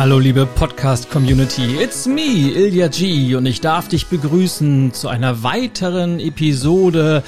[0.00, 3.34] Hallo liebe Podcast-Community, it's me, Ilya G.
[3.34, 7.22] Und ich darf dich begrüßen zu einer weiteren Episode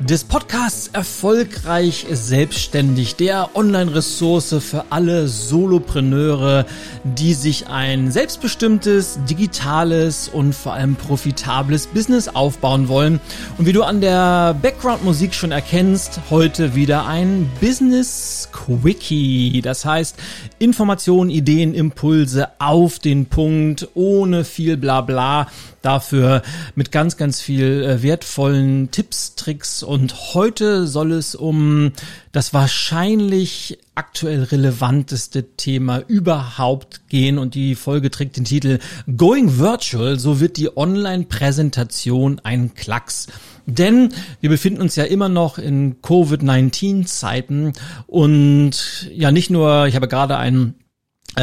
[0.00, 6.66] des Podcasts Erfolgreich Selbstständig, der Online-Ressource für alle Solopreneure,
[7.02, 13.18] die sich ein selbstbestimmtes, digitales und vor allem profitables Business aufbauen wollen.
[13.58, 19.60] Und wie du an der Background-Musik schon erkennst, heute wieder ein Business Quickie.
[19.62, 20.16] Das heißt,
[20.60, 25.48] Informationen, Ideen, Impulse auf den Punkt, ohne viel Blabla
[25.82, 26.42] dafür
[26.74, 31.92] mit ganz, ganz viel äh, wertvollen Tipps, Tricks und heute soll es um
[32.30, 38.80] das wahrscheinlich aktuell relevanteste Thema überhaupt gehen und die Folge trägt den Titel
[39.16, 43.28] Going Virtual, so wird die Online-Präsentation ein Klacks.
[43.64, 44.10] Denn
[44.40, 47.72] wir befinden uns ja immer noch in Covid-19-Zeiten
[48.06, 50.74] und ja nicht nur, ich habe gerade einen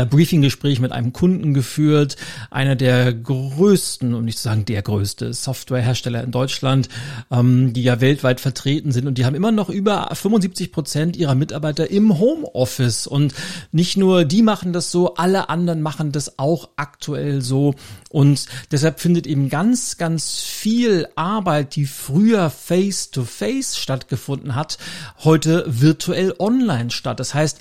[0.04, 2.18] Briefinggespräch mit einem Kunden geführt,
[2.52, 6.90] einer der größten, um nicht zu sagen der größte Softwarehersteller in Deutschland,
[7.32, 9.08] ähm, die ja weltweit vertreten sind.
[9.08, 13.08] Und die haben immer noch über 75 Prozent ihrer Mitarbeiter im Homeoffice.
[13.08, 13.34] Und
[13.72, 17.76] nicht nur die machen das so, alle anderen machen das auch aktuell so.
[18.10, 24.78] Und deshalb findet eben ganz, ganz viel Arbeit, die früher face to face stattgefunden hat,
[25.24, 27.20] heute virtuell online statt.
[27.20, 27.60] Das heißt,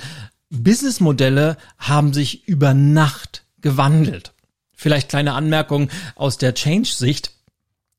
[0.63, 4.33] Businessmodelle haben sich über Nacht gewandelt.
[4.73, 7.33] Vielleicht kleine Anmerkung aus der Change-Sicht.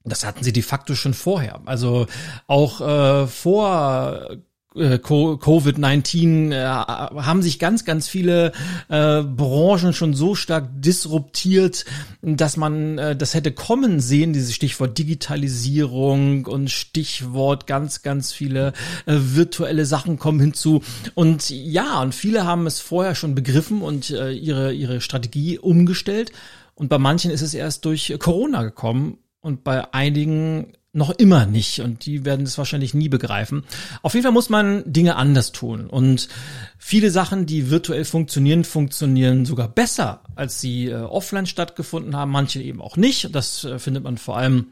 [0.04, 1.62] Das hatten sie de facto schon vorher.
[1.66, 2.06] Also
[2.48, 4.38] auch äh, vor
[4.76, 8.52] Covid-19 äh, haben sich ganz, ganz viele
[8.90, 11.86] äh, Branchen schon so stark disruptiert,
[12.22, 18.74] dass man äh, das hätte kommen sehen, dieses Stichwort Digitalisierung und Stichwort ganz, ganz viele
[19.06, 20.84] äh, virtuelle Sachen kommen hinzu.
[21.14, 26.32] Und ja, und viele haben es vorher schon begriffen und äh, ihre, ihre Strategie umgestellt.
[26.74, 31.82] Und bei manchen ist es erst durch Corona gekommen und bei einigen noch immer nicht
[31.82, 33.64] und die werden es wahrscheinlich nie begreifen.
[34.02, 36.30] Auf jeden Fall muss man Dinge anders tun und
[36.78, 42.62] viele Sachen, die virtuell funktionieren, funktionieren sogar besser, als sie äh, offline stattgefunden haben, manche
[42.62, 43.36] eben auch nicht.
[43.36, 44.68] Das äh, findet man vor allem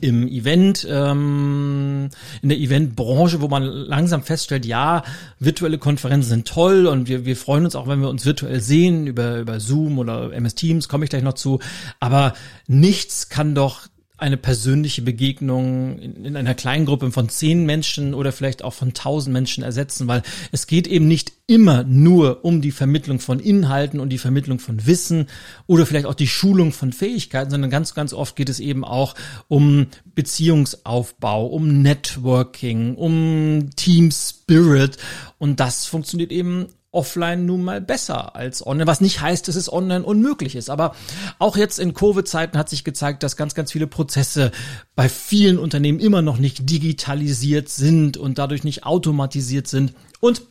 [0.00, 2.08] im Event, ähm,
[2.42, 5.04] in der Eventbranche, wo man langsam feststellt, ja,
[5.38, 9.06] virtuelle Konferenzen sind toll und wir, wir freuen uns auch, wenn wir uns virtuell sehen,
[9.06, 11.60] über, über Zoom oder MS Teams, komme ich gleich noch zu.
[12.00, 12.34] Aber
[12.66, 13.86] nichts kann doch
[14.18, 18.94] eine persönliche Begegnung in, in, einer kleinen Gruppe von zehn Menschen oder vielleicht auch von
[18.94, 20.22] tausend Menschen ersetzen, weil
[20.52, 24.86] es geht eben nicht immer nur um die Vermittlung von Inhalten und die Vermittlung von
[24.86, 25.26] Wissen
[25.66, 29.14] oder vielleicht auch die Schulung von Fähigkeiten, sondern ganz, ganz oft geht es eben auch
[29.48, 34.96] um Beziehungsaufbau, um Networking, um Team Spirit.
[35.38, 39.72] Und das funktioniert eben offline nun mal besser als online, was nicht heißt, dass es
[39.72, 40.70] online unmöglich ist.
[40.70, 40.94] Aber
[41.38, 44.50] auch jetzt in Covid-Zeiten hat sich gezeigt, dass ganz, ganz viele Prozesse
[44.94, 49.94] bei vielen Unternehmen immer noch nicht digitalisiert sind und dadurch nicht automatisiert sind.
[50.20, 50.42] Und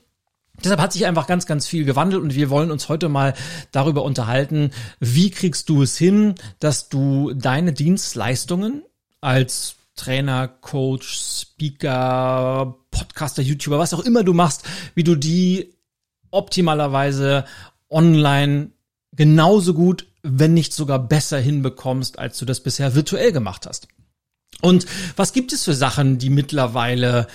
[0.64, 3.34] Deshalb hat sich einfach ganz, ganz viel gewandelt und wir wollen uns heute mal
[3.74, 4.72] darüber unterhalten,
[5.02, 8.84] wie kriegst du es hin, dass du deine Dienstleistungen
[9.20, 14.64] als Trainer, Coach, Speaker, Podcaster, YouTuber, was auch immer du machst,
[14.94, 15.75] wie du die
[16.36, 17.46] optimalerweise
[17.90, 18.72] online
[19.16, 23.88] genauso gut, wenn nicht sogar besser hinbekommst, als du das bisher virtuell gemacht hast.
[24.62, 24.86] Und
[25.16, 27.28] was gibt es für Sachen, die mittlerweile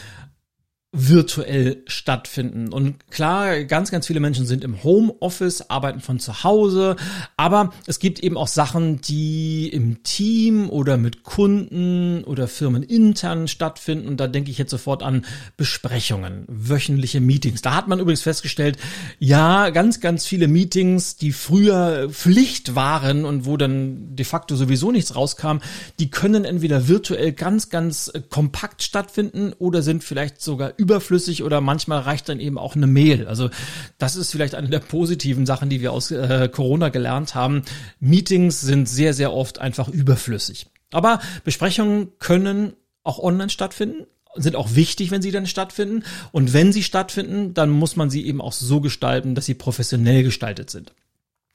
[0.92, 2.72] virtuell stattfinden.
[2.72, 6.96] Und klar, ganz, ganz viele Menschen sind im Homeoffice, arbeiten von zu Hause,
[7.36, 13.46] aber es gibt eben auch Sachen, die im Team oder mit Kunden oder Firmen intern
[13.46, 14.08] stattfinden.
[14.08, 15.24] Und da denke ich jetzt sofort an
[15.56, 17.62] Besprechungen, wöchentliche Meetings.
[17.62, 18.76] Da hat man übrigens festgestellt,
[19.20, 24.90] ja, ganz, ganz viele Meetings, die früher Pflicht waren und wo dann de facto sowieso
[24.90, 25.58] nichts rauskam,
[26.00, 32.00] die können entweder virtuell ganz, ganz kompakt stattfinden oder sind vielleicht sogar überflüssig oder manchmal
[32.00, 33.26] reicht dann eben auch eine Mail.
[33.26, 33.50] Also
[33.98, 37.62] das ist vielleicht eine der positiven Sachen, die wir aus äh, Corona gelernt haben.
[38.00, 40.66] Meetings sind sehr, sehr oft einfach überflüssig.
[40.90, 42.72] Aber Besprechungen können
[43.04, 44.06] auch online stattfinden
[44.36, 46.04] sind auch wichtig, wenn sie dann stattfinden.
[46.30, 50.22] Und wenn sie stattfinden, dann muss man sie eben auch so gestalten, dass sie professionell
[50.22, 50.92] gestaltet sind.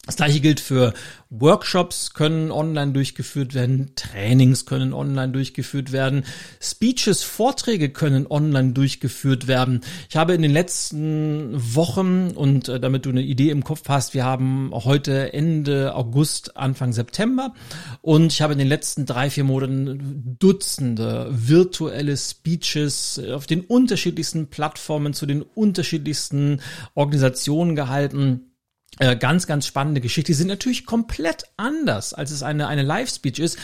[0.06, 0.94] Das gleiche gilt für
[1.32, 6.26] Workshops können online durchgeführt werden, Trainings können online durchgeführt werden,
[6.62, 9.82] Speeches, Vorträge können online durchgeführt werden.
[10.08, 14.14] Ich habe in den letzten Wochen und äh, damit du eine Idee im Kopf hast,
[14.14, 17.56] wir haben heute Ende August, Anfang September
[18.02, 24.52] und ich habe in den letzten drei, vier Monaten Dutzende virtuelle Speeches auf den unterschiedlichsten
[24.52, 26.62] Plattformen zu den unterschiedlichsten
[26.94, 28.52] Organisationen gehalten
[29.00, 30.32] Äh, ganz, ganz spannende Geschichte.
[30.32, 33.60] Die sind natürlich komplett anders, als es eine, eine Live-Speech ist,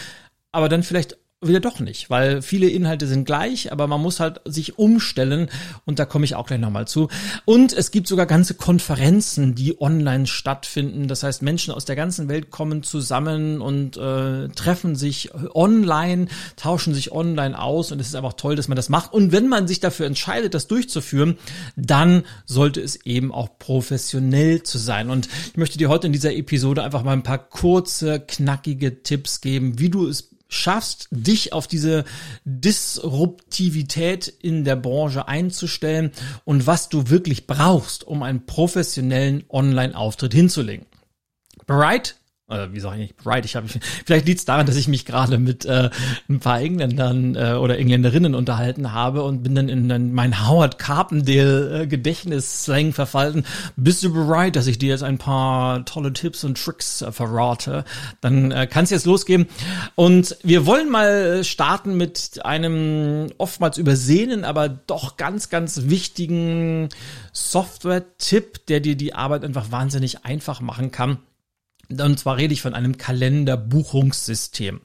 [0.51, 4.42] aber dann vielleicht wieder doch nicht, weil viele Inhalte sind gleich, aber man muss halt
[4.46, 5.50] sich umstellen
[5.86, 7.08] und da komme ich auch gleich nochmal zu.
[7.46, 11.08] Und es gibt sogar ganze Konferenzen, die online stattfinden.
[11.08, 16.28] Das heißt, Menschen aus der ganzen Welt kommen zusammen und äh, treffen sich online,
[16.58, 19.12] tauschen sich online aus und es ist einfach toll, dass man das macht.
[19.12, 21.40] Und wenn man sich dafür entscheidet, das durchzuführen,
[21.76, 25.10] dann sollte es eben auch professionell zu sein.
[25.10, 29.42] Und ich möchte dir heute in dieser Episode einfach mal ein paar kurze, knackige Tipps
[29.42, 32.03] geben, wie du es schaffst, dich auf diese
[32.45, 36.12] Disruptivität in der Branche einzustellen
[36.44, 40.86] und was du wirklich brauchst, um einen professionellen Online-Auftritt hinzulegen.
[41.65, 42.15] Bereit?
[42.51, 43.68] Äh, wie sage ich nicht, right, ich habe
[44.06, 45.89] vielleicht liegt es daran, dass ich mich gerade mit äh,
[46.30, 50.77] ein paar Engländern äh, oder Engländerinnen unterhalten habe und bin dann in, in mein Howard
[50.77, 53.45] Carpendale äh, Gedächtnis-Slang verfallen.
[53.75, 57.86] Bist du bereit, dass ich dir jetzt ein paar tolle Tipps und Tricks äh, verrate?
[58.19, 59.47] Dann äh, kann es jetzt losgehen.
[59.95, 66.89] Und wir wollen mal starten mit einem oftmals übersehenen, aber doch ganz, ganz wichtigen
[67.33, 71.19] Software-Tipp, der dir die Arbeit einfach wahnsinnig einfach machen kann.
[71.92, 74.82] Und zwar rede ich von einem Kalenderbuchungssystem.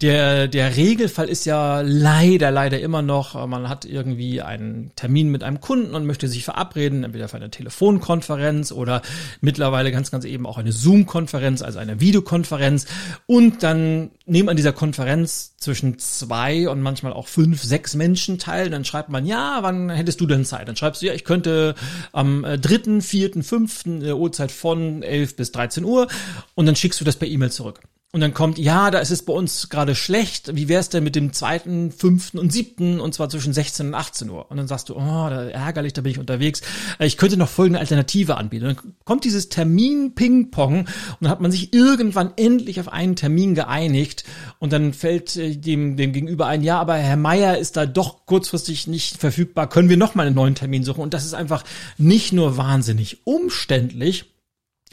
[0.00, 5.44] Der, der Regelfall ist ja leider, leider immer noch, man hat irgendwie einen Termin mit
[5.44, 9.02] einem Kunden und möchte sich verabreden, entweder für eine Telefonkonferenz oder
[9.40, 12.86] mittlerweile ganz, ganz eben auch eine Zoom-Konferenz, also eine Videokonferenz.
[13.26, 18.70] Und dann nehmen an dieser Konferenz zwischen zwei und manchmal auch fünf, sechs Menschen teil.
[18.70, 20.66] Dann schreibt man, ja, wann hättest du denn Zeit?
[20.66, 21.76] Dann schreibst du, ja, ich könnte
[22.10, 26.08] am äh, dritten, vierten, fünften Uhrzeit von 11 bis 13 Uhr
[26.56, 27.80] und dann schickst du das per E-Mail zurück.
[28.14, 30.54] Und dann kommt, ja, da ist es bei uns gerade schlecht.
[30.54, 34.30] Wie wär's denn mit dem zweiten, fünften und siebten und zwar zwischen 16 und 18
[34.30, 34.48] Uhr?
[34.52, 36.62] Und dann sagst du, oh, da ärgerlich, da bin ich unterwegs.
[37.00, 38.66] Äh, ich könnte noch folgende Alternative anbieten.
[38.66, 40.88] Und dann kommt dieses Termin-Ping-Pong und
[41.22, 44.22] dann hat man sich irgendwann endlich auf einen Termin geeinigt
[44.60, 48.26] und dann fällt äh, dem, dem Gegenüber ein, ja, aber Herr Meier ist da doch
[48.26, 49.68] kurzfristig nicht verfügbar.
[49.68, 51.00] Können wir noch mal einen neuen Termin suchen?
[51.00, 51.64] Und das ist einfach
[51.98, 54.26] nicht nur wahnsinnig umständlich,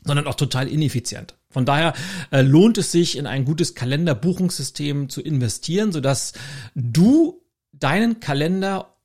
[0.03, 1.35] sondern auch total ineffizient.
[1.51, 1.94] Von daher
[2.31, 6.33] äh, lohnt es sich, in ein gutes Kalenderbuchungssystem zu investieren, sodass
[6.75, 7.42] du
[7.74, 8.95] deinen Kalender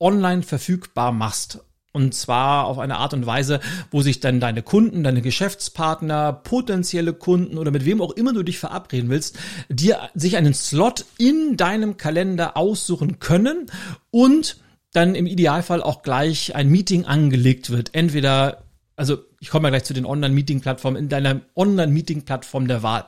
[0.00, 1.60] online verfügbar machst.
[1.92, 3.60] Und zwar auf eine Art und Weise,
[3.90, 8.42] wo sich dann deine Kunden, deine Geschäftspartner, potenzielle Kunden oder mit wem auch immer du
[8.42, 13.66] dich verabreden willst, dir sich einen Slot in deinem Kalender aussuchen können
[14.10, 14.58] und
[14.92, 17.94] dann im Idealfall auch gleich ein Meeting angelegt wird.
[17.94, 18.62] Entweder
[18.98, 23.06] also ich komme ja gleich zu den Online-Meeting-Plattformen, in deiner Online-Meeting-Plattform der Wahl.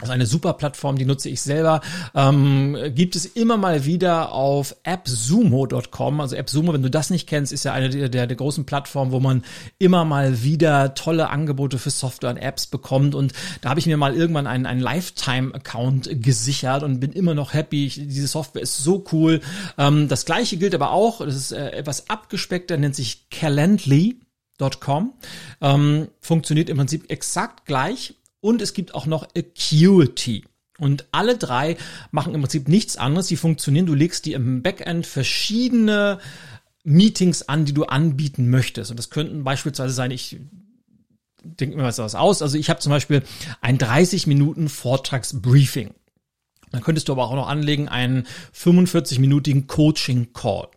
[0.00, 1.80] Das ist eine super Plattform, die nutze ich selber.
[2.16, 6.20] Ähm, gibt es immer mal wieder auf appsumo.com.
[6.20, 9.12] Also AppSumo, wenn du das nicht kennst, ist ja eine der, der, der großen Plattformen,
[9.12, 9.44] wo man
[9.78, 13.14] immer mal wieder tolle Angebote für Software und Apps bekommt.
[13.14, 17.54] Und da habe ich mir mal irgendwann einen, einen Lifetime-Account gesichert und bin immer noch
[17.54, 17.86] happy.
[17.86, 19.42] Ich, diese Software ist so cool.
[19.78, 25.12] Ähm, das gleiche gilt aber auch, das ist äh, etwas abgespeckter, nennt sich Calendly.com.
[25.60, 30.44] Ähm, funktioniert im Prinzip exakt gleich und es gibt auch noch Acuity.
[30.78, 31.78] Und alle drei
[32.10, 33.28] machen im Prinzip nichts anderes.
[33.28, 33.86] Die funktionieren.
[33.86, 36.18] Du legst die im Backend verschiedene
[36.82, 38.90] Meetings an, die du anbieten möchtest.
[38.90, 40.36] Und das könnten beispielsweise sein, ich
[41.42, 42.42] denke mir was aus.
[42.42, 43.22] Also ich habe zum Beispiel
[43.62, 45.94] ein 30 Minuten Vortragsbriefing.
[46.70, 50.68] Dann könntest du aber auch noch anlegen einen 45-minütigen Coaching-Call.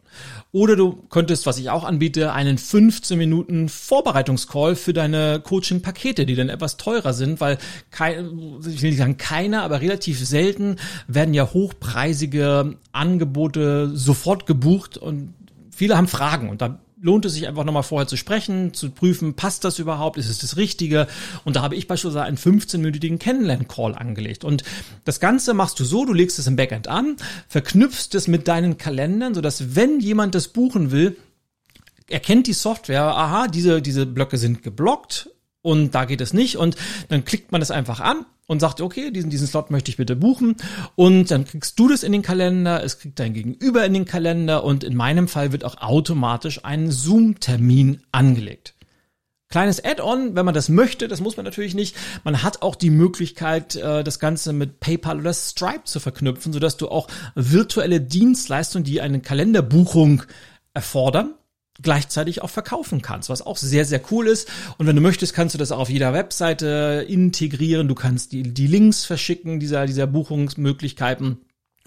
[0.52, 6.36] Oder du könntest, was ich auch anbiete, einen 15 Minuten Vorbereitungscall für deine Coaching-Pakete, die
[6.36, 7.58] dann etwas teurer sind, weil
[7.92, 14.98] kein, ich will nicht sagen keiner, aber relativ selten werden ja hochpreisige Angebote sofort gebucht
[14.98, 15.34] und
[15.70, 19.36] viele haben Fragen und da lohnt es sich einfach nochmal vorher zu sprechen, zu prüfen,
[19.36, 21.08] passt das überhaupt, ist es das Richtige?
[21.46, 24.44] Und da habe ich beispielsweise einen 15-minütigen Kennenlern-Call angelegt.
[24.44, 24.64] Und
[25.06, 28.78] das Ganze machst du so, du legst es im Backend an, verknüpfst es mit deinen
[28.78, 31.18] Kalendern, sodass wenn jemand das buchen will,
[32.10, 35.30] erkennt die Software, aha, diese, diese Blöcke sind geblockt,
[35.68, 36.78] und da geht es nicht und
[37.10, 40.16] dann klickt man das einfach an und sagt, okay, diesen, diesen Slot möchte ich bitte
[40.16, 40.56] buchen
[40.96, 44.64] und dann kriegst du das in den Kalender, es kriegt dein Gegenüber in den Kalender
[44.64, 48.76] und in meinem Fall wird auch automatisch ein Zoom-Termin angelegt.
[49.50, 51.98] Kleines Add-on, wenn man das möchte, das muss man natürlich nicht.
[52.24, 56.78] Man hat auch die Möglichkeit, äh, das Ganze mit PayPal oder Stripe zu verknüpfen, sodass
[56.78, 60.24] du auch virtuelle Dienstleistungen, die eine Kalenderbuchung
[60.74, 61.34] erfordern,
[61.82, 64.50] gleichzeitig auch verkaufen kannst, was auch sehr, sehr cool ist.
[64.78, 67.88] Und wenn du möchtest, kannst du das auch auf jeder Webseite integrieren.
[67.88, 71.40] Du kannst die, die Links verschicken dieser, dieser Buchungsmöglichkeiten.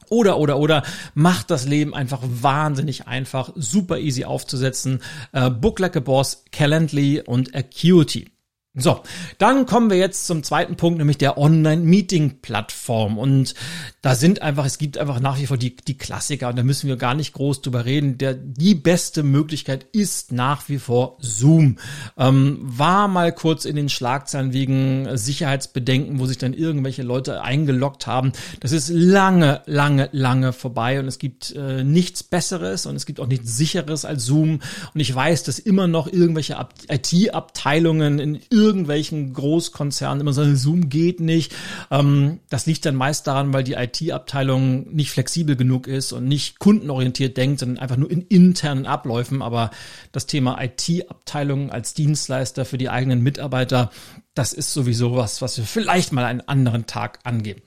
[0.08, 0.82] Oder, oder, oder
[1.14, 5.02] macht das Leben einfach wahnsinnig einfach, super easy aufzusetzen.
[5.32, 8.28] Äh, Book Like a Boss, Calendly und Acuity.
[8.76, 9.00] So,
[9.38, 13.18] dann kommen wir jetzt zum zweiten Punkt, nämlich der Online-Meeting-Plattform.
[13.18, 13.56] Und
[14.00, 16.86] da sind einfach, es gibt einfach nach wie vor die, die Klassiker und da müssen
[16.86, 18.16] wir gar nicht groß drüber reden.
[18.18, 21.78] Der, die beste Möglichkeit ist nach wie vor Zoom.
[22.16, 28.06] Ähm, war mal kurz in den Schlagzeilen wegen Sicherheitsbedenken, wo sich dann irgendwelche Leute eingeloggt
[28.06, 28.30] haben.
[28.60, 33.18] Das ist lange, lange, lange vorbei und es gibt äh, nichts Besseres und es gibt
[33.18, 34.60] auch nichts Sicheres als Zoom.
[34.94, 36.56] Und ich weiß, dass immer noch irgendwelche
[36.88, 41.54] IT-Abteilungen in irgendwelchen Großkonzernen immer sagen, Zoom geht nicht.
[41.90, 46.58] Ähm, das liegt dann meist daran, weil die IT-Abteilung nicht flexibel genug ist und nicht
[46.58, 49.40] kundenorientiert denkt, sondern einfach nur in internen Abläufen.
[49.40, 49.70] Aber
[50.12, 53.90] das Thema IT-Abteilung als Dienstleister für die eigenen Mitarbeiter,
[54.34, 57.62] das ist sowieso was, was wir vielleicht mal einen anderen Tag angehen.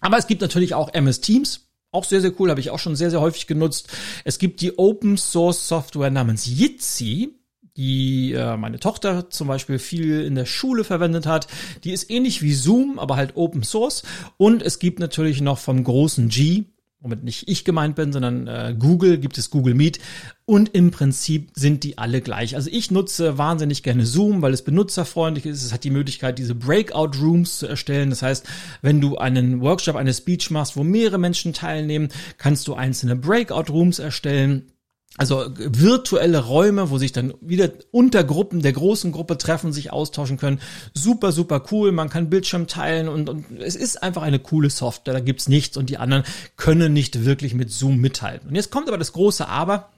[0.00, 1.66] Aber es gibt natürlich auch MS Teams.
[1.92, 3.88] Auch sehr, sehr cool, habe ich auch schon sehr, sehr häufig genutzt.
[4.24, 7.39] Es gibt die Open Source Software namens Jitsi
[7.76, 11.46] die äh, meine Tochter zum Beispiel viel in der Schule verwendet hat.
[11.84, 14.02] Die ist ähnlich wie Zoom, aber halt Open Source.
[14.36, 16.64] Und es gibt natürlich noch vom großen G,
[17.00, 19.98] womit nicht ich gemeint bin, sondern äh, Google, gibt es Google Meet.
[20.44, 22.56] Und im Prinzip sind die alle gleich.
[22.56, 25.64] Also ich nutze wahnsinnig gerne Zoom, weil es benutzerfreundlich ist.
[25.64, 28.10] Es hat die Möglichkeit, diese Breakout Rooms zu erstellen.
[28.10, 28.46] Das heißt,
[28.82, 33.72] wenn du einen Workshop, eine Speech machst, wo mehrere Menschen teilnehmen, kannst du einzelne Breakout
[33.72, 34.72] Rooms erstellen
[35.16, 40.60] also virtuelle Räume, wo sich dann wieder Untergruppen der großen Gruppe treffen, sich austauschen können.
[40.94, 41.92] Super, super cool.
[41.92, 45.14] Man kann Bildschirm teilen und, und es ist einfach eine coole Software.
[45.14, 46.24] Da gibt's nichts und die anderen
[46.56, 48.48] können nicht wirklich mit Zoom mithalten.
[48.48, 49.90] Und jetzt kommt aber das große Aber.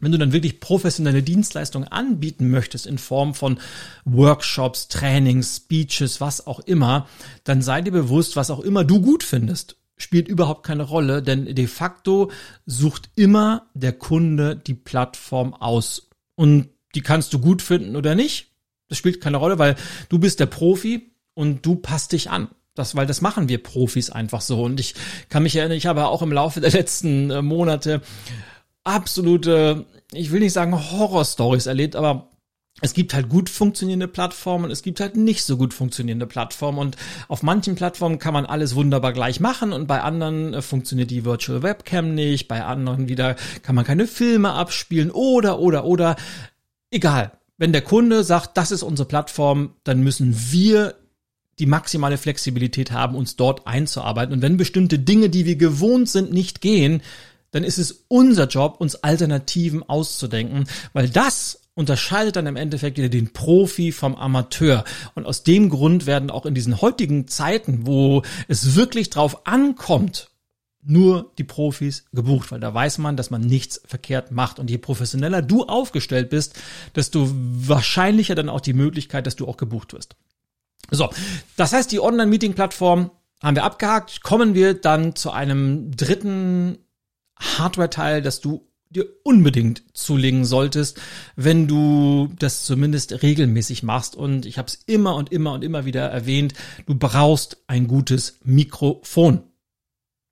[0.00, 3.58] Wenn du dann wirklich professionelle Dienstleistungen anbieten möchtest in Form von
[4.04, 7.08] Workshops, Trainings, Speeches, was auch immer,
[7.42, 11.54] dann sei dir bewusst, was auch immer du gut findest spielt überhaupt keine Rolle, denn
[11.54, 12.30] de facto
[12.66, 16.08] sucht immer der Kunde die Plattform aus.
[16.34, 18.52] Und die kannst du gut finden oder nicht.
[18.88, 19.76] Das spielt keine Rolle, weil
[20.08, 22.48] du bist der Profi und du passt dich an.
[22.74, 24.62] Das, weil das machen wir Profis einfach so.
[24.62, 24.94] Und ich
[25.28, 28.02] kann mich erinnern, ich habe auch im Laufe der letzten äh, Monate
[28.84, 32.30] absolute, ich will nicht sagen Horror-Stories erlebt, aber
[32.80, 36.78] es gibt halt gut funktionierende Plattformen, es gibt halt nicht so gut funktionierende Plattformen.
[36.78, 41.10] Und auf manchen Plattformen kann man alles wunderbar gleich machen und bei anderen äh, funktioniert
[41.10, 46.16] die Virtual Webcam nicht, bei anderen wieder kann man keine Filme abspielen oder oder oder.
[46.90, 47.32] Egal.
[47.60, 50.94] Wenn der Kunde sagt, das ist unsere Plattform, dann müssen wir
[51.58, 54.32] die maximale Flexibilität haben, uns dort einzuarbeiten.
[54.32, 57.02] Und wenn bestimmte Dinge, die wir gewohnt sind, nicht gehen,
[57.50, 63.08] dann ist es unser Job, uns Alternativen auszudenken, weil das unterscheidet dann im Endeffekt wieder
[63.08, 64.82] den Profi vom Amateur.
[65.14, 70.28] Und aus dem Grund werden auch in diesen heutigen Zeiten, wo es wirklich drauf ankommt,
[70.82, 74.58] nur die Profis gebucht, weil da weiß man, dass man nichts verkehrt macht.
[74.58, 76.58] Und je professioneller du aufgestellt bist,
[76.96, 80.16] desto wahrscheinlicher dann auch die Möglichkeit, dass du auch gebucht wirst.
[80.90, 81.10] So,
[81.56, 84.24] das heißt, die Online-Meeting-Plattform haben wir abgehakt.
[84.24, 86.78] Kommen wir dann zu einem dritten
[87.38, 91.00] Hardware-Teil, das du dir unbedingt zulegen solltest,
[91.36, 94.16] wenn du das zumindest regelmäßig machst.
[94.16, 96.54] Und ich habe es immer und immer und immer wieder erwähnt,
[96.86, 99.42] du brauchst ein gutes Mikrofon.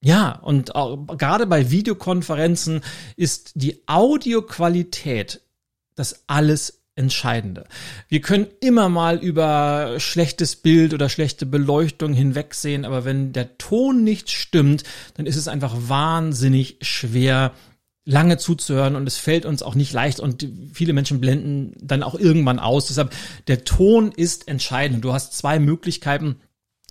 [0.02, 0.72] Ja, und
[1.18, 2.82] gerade bei Videokonferenzen
[3.16, 5.40] ist die Audioqualität
[5.94, 7.66] das alles Entscheidende.
[8.08, 14.02] Wir können immer mal über schlechtes Bild oder schlechte Beleuchtung hinwegsehen, aber wenn der Ton
[14.02, 14.82] nicht stimmt,
[15.14, 17.52] dann ist es einfach wahnsinnig schwer,
[18.06, 22.14] lange zuzuhören und es fällt uns auch nicht leicht und viele Menschen blenden dann auch
[22.14, 22.86] irgendwann aus.
[22.86, 23.12] Deshalb,
[23.48, 25.04] der Ton ist entscheidend.
[25.04, 26.36] Du hast zwei Möglichkeiten,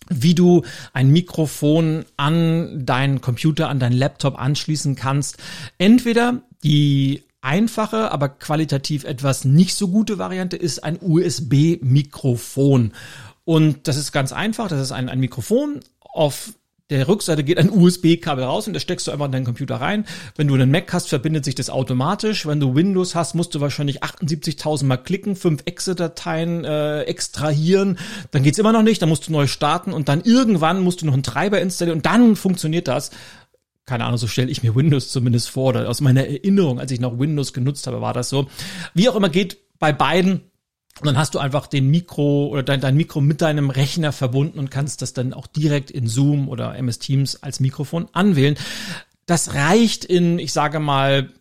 [0.09, 5.37] wie du ein Mikrofon an deinen Computer, an deinen Laptop anschließen kannst.
[5.77, 12.91] Entweder die einfache, aber qualitativ etwas nicht so gute Variante ist ein USB-Mikrofon.
[13.45, 14.67] Und das ist ganz einfach.
[14.67, 16.53] Das ist ein, ein Mikrofon auf
[16.91, 20.05] der Rückseite geht ein USB-Kabel raus und das steckst du einfach in deinen Computer rein.
[20.35, 22.45] Wenn du einen Mac hast, verbindet sich das automatisch.
[22.45, 27.97] Wenn du Windows hast, musst du wahrscheinlich 78.000 Mal klicken, fünf Exe-Dateien äh, extrahieren.
[28.29, 31.07] Dann geht's immer noch nicht, dann musst du neu starten und dann irgendwann musst du
[31.07, 33.09] noch einen Treiber installieren und dann funktioniert das.
[33.87, 35.69] Keine Ahnung, so stelle ich mir Windows zumindest vor.
[35.69, 38.47] Oder aus meiner Erinnerung, als ich noch Windows genutzt habe, war das so.
[38.93, 40.41] Wie auch immer geht bei beiden
[41.01, 44.59] und dann hast du einfach den Mikro oder dein, dein Mikro mit deinem Rechner verbunden
[44.59, 48.55] und kannst das dann auch direkt in Zoom oder MS Teams als Mikrofon anwählen.
[49.25, 51.31] Das reicht in, ich sage mal,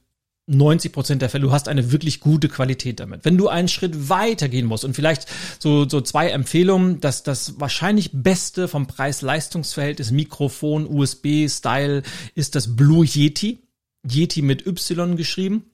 [0.47, 3.25] 90 Prozent der Fälle, du hast eine wirklich gute Qualität damit.
[3.25, 5.27] Wenn du einen Schritt weiter gehen musst und vielleicht
[5.59, 12.03] so, so zwei Empfehlungen, dass das wahrscheinlich beste vom Preis-Leistungs-Verhältnis Mikrofon, USB-Style
[12.35, 13.61] ist das Blue Yeti.
[14.07, 15.65] Yeti mit Y geschrieben.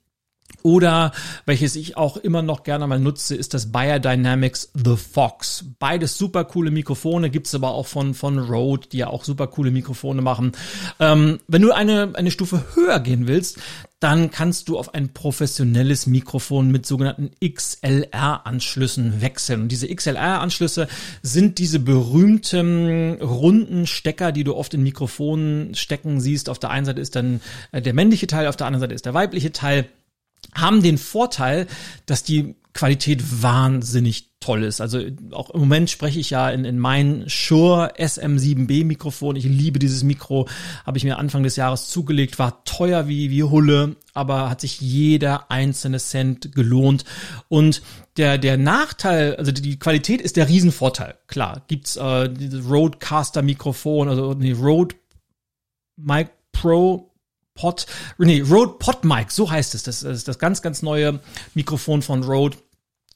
[0.62, 1.12] Oder
[1.46, 5.64] welches ich auch immer noch gerne mal nutze, ist das Biodynamics The Fox.
[5.78, 9.70] Beides super coole Mikrofone, gibt's aber auch von, von Rode, die ja auch super coole
[9.70, 10.52] Mikrofone machen.
[10.98, 13.58] Ähm, wenn du eine, eine Stufe höher gehen willst,
[14.00, 19.62] dann kannst du auf ein professionelles Mikrofon mit sogenannten XLR-Anschlüssen wechseln.
[19.62, 20.88] Und diese XLR-Anschlüsse
[21.22, 26.48] sind diese berühmten runden Stecker, die du oft in Mikrofonen stecken siehst.
[26.48, 27.42] Auf der einen Seite ist dann
[27.72, 29.86] äh, der männliche Teil, auf der anderen Seite ist der weibliche Teil
[30.54, 31.66] haben den Vorteil,
[32.06, 34.80] dass die Qualität wahnsinnig toll ist.
[34.80, 35.00] Also
[35.32, 39.36] auch im Moment spreche ich ja in, in mein Shure SM7B Mikrofon.
[39.36, 40.48] Ich liebe dieses Mikro,
[40.86, 44.80] habe ich mir Anfang des Jahres zugelegt, war teuer wie, wie Hulle, aber hat sich
[44.80, 47.04] jeder einzelne Cent gelohnt.
[47.48, 47.82] Und
[48.16, 51.16] der, der Nachteil, also die, Qualität ist der Riesenvorteil.
[51.26, 54.94] Klar, gibt's äh, dieses Rodecaster Mikrofon, also nee, Rode
[55.96, 57.09] Mic Pro
[57.60, 57.86] Pod,
[58.16, 59.82] nee, Rode PodMic, so heißt es.
[59.82, 61.20] Das ist das ganz, ganz neue
[61.54, 62.56] Mikrofon von Rode.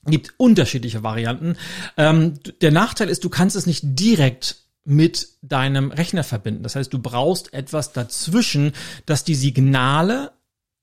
[0.06, 1.56] Gibt unterschiedliche Varianten.
[1.96, 6.62] Ähm, der Nachteil ist, du kannst es nicht direkt mit deinem Rechner verbinden.
[6.62, 8.72] Das heißt, du brauchst etwas dazwischen,
[9.06, 10.32] das die Signale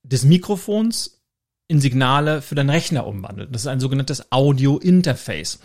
[0.01, 1.21] des Mikrofons
[1.67, 3.53] in Signale für deinen Rechner umwandelt.
[3.53, 5.59] Das ist ein sogenanntes Audio Interface.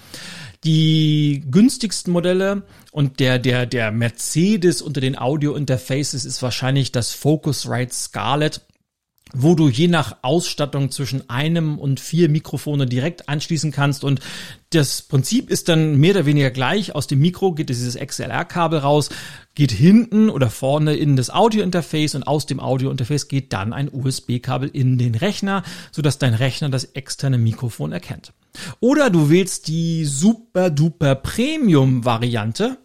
[0.65, 2.63] Die günstigsten Modelle.
[2.93, 8.66] Und der, der, der Mercedes unter den Audio-Interfaces ist wahrscheinlich das Focusrite Scarlett
[9.33, 14.05] wo du je nach Ausstattung zwischen einem und vier Mikrofone direkt anschließen kannst.
[14.05, 14.21] Und
[14.71, 16.95] das Prinzip ist dann mehr oder weniger gleich.
[16.95, 19.11] Aus dem Mikro geht dieses XLR-Kabel raus,
[19.55, 24.69] geht hinten oder vorne in das Audio-Interface und aus dem Audio-Interface geht dann ein USB-Kabel
[24.69, 28.33] in den Rechner, sodass dein Rechner das externe Mikrofon erkennt.
[28.81, 32.79] Oder du wählst die super duper Premium Variante.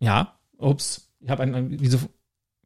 [0.00, 1.98] Ja, ups, ich habe ein, wieso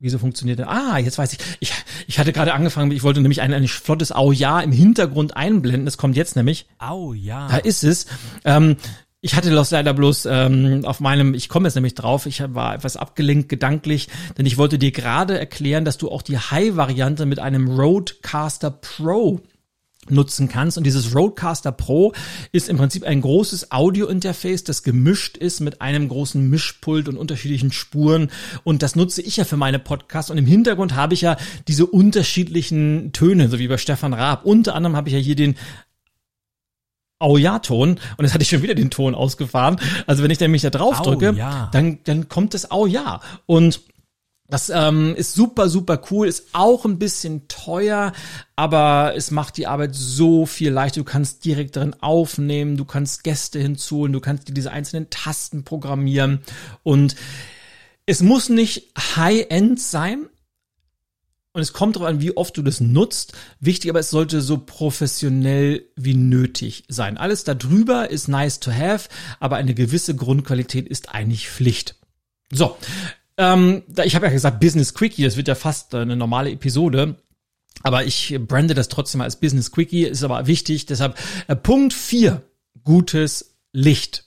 [0.03, 0.69] wieso funktioniert das?
[0.69, 1.39] Ah, jetzt weiß ich.
[1.61, 1.73] Ich,
[2.07, 5.87] ich hatte gerade angefangen, ich wollte nämlich ein, ein flottes Au ja im Hintergrund einblenden.
[5.87, 6.67] Das kommt jetzt nämlich.
[6.79, 7.49] Au ja.
[7.49, 8.07] Da ist es.
[8.45, 8.77] Ähm,
[9.21, 12.75] ich hatte das leider bloß ähm, auf meinem, ich komme jetzt nämlich drauf, ich war
[12.75, 17.39] etwas abgelenkt gedanklich, denn ich wollte dir gerade erklären, dass du auch die High-Variante mit
[17.39, 19.41] einem Roadcaster Pro
[20.09, 20.77] nutzen kannst.
[20.77, 22.13] Und dieses Roadcaster Pro
[22.51, 27.73] ist im Prinzip ein großes Audio-Interface, das gemischt ist mit einem großen Mischpult und unterschiedlichen
[27.73, 28.31] Spuren.
[28.65, 30.31] Und das nutze ich ja für meine Podcasts.
[30.31, 31.37] Und im Hintergrund habe ich ja
[31.69, 34.45] diese unterschiedlichen Töne, so wie bei Stefan Raab.
[34.45, 35.55] Unter anderem habe ich ja hier den
[37.23, 39.77] Au ja Ton und jetzt hatte ich schon wieder den Ton ausgefahren.
[40.09, 41.71] Also wenn ich nämlich da drauf drücke, ja.
[41.73, 43.81] dann dann kommt das Au ja und
[44.53, 48.13] das ähm, ist super, super cool, ist auch ein bisschen teuer,
[48.55, 51.01] aber es macht die Arbeit so viel leichter.
[51.01, 55.65] Du kannst direkt drin aufnehmen, du kannst Gäste hinzuholen, du kannst dir diese einzelnen Tasten
[55.65, 56.41] programmieren
[56.83, 57.17] und
[58.05, 60.27] es muss nicht High-End sein.
[61.55, 63.33] Und es kommt darauf an, wie oft du das nutzt.
[63.59, 67.17] Wichtig aber, es sollte so professionell wie nötig sein.
[67.17, 69.09] Alles darüber ist nice to have,
[69.41, 71.97] aber eine gewisse Grundqualität ist eigentlich Pflicht.
[72.51, 72.77] So,
[73.37, 77.17] ähm, ich habe ja gesagt, Business Quickie, das wird ja fast eine normale Episode.
[77.83, 80.87] Aber ich brande das trotzdem als Business Quickie, ist aber wichtig.
[80.87, 81.19] Deshalb
[81.49, 82.43] äh, Punkt 4,
[82.85, 84.27] gutes Licht.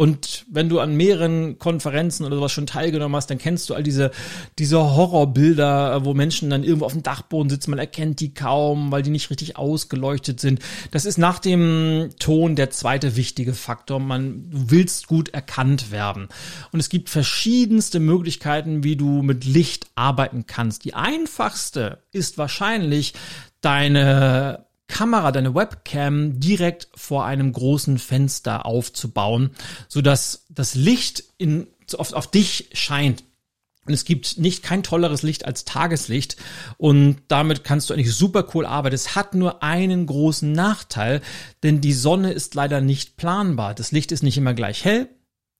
[0.00, 3.82] Und wenn du an mehreren Konferenzen oder sowas schon teilgenommen hast, dann kennst du all
[3.82, 4.12] diese,
[4.58, 9.02] diese Horrorbilder, wo Menschen dann irgendwo auf dem Dachboden sitzen, man erkennt die kaum, weil
[9.02, 10.60] die nicht richtig ausgeleuchtet sind.
[10.90, 14.00] Das ist nach dem Ton der zweite wichtige Faktor.
[14.00, 16.28] Man, willst gut erkannt werden.
[16.72, 20.86] Und es gibt verschiedenste Möglichkeiten, wie du mit Licht arbeiten kannst.
[20.86, 23.12] Die einfachste ist wahrscheinlich
[23.60, 29.50] deine Kamera, deine Webcam direkt vor einem großen Fenster aufzubauen,
[29.88, 33.24] so das Licht in, auf, auf dich scheint.
[33.86, 36.36] Und es gibt nicht kein tolleres Licht als Tageslicht.
[36.76, 38.94] Und damit kannst du eigentlich super cool arbeiten.
[38.94, 41.22] Es hat nur einen großen Nachteil,
[41.62, 43.74] denn die Sonne ist leider nicht planbar.
[43.74, 45.08] Das Licht ist nicht immer gleich hell.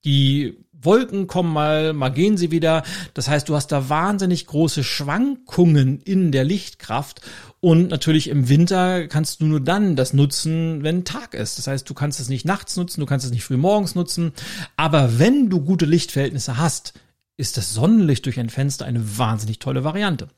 [0.05, 2.83] Die Wolken kommen mal, mal gehen sie wieder.
[3.15, 7.21] Das heißt, du hast da wahnsinnig große Schwankungen in der Lichtkraft.
[7.61, 11.59] Und natürlich im Winter kannst du nur dann das nutzen, wenn Tag ist.
[11.59, 14.33] Das heißt, du kannst es nicht nachts nutzen, du kannst es nicht früh morgens nutzen.
[14.77, 16.95] Aber wenn du gute Lichtverhältnisse hast,
[17.37, 20.29] ist das Sonnenlicht durch ein Fenster eine wahnsinnig tolle Variante.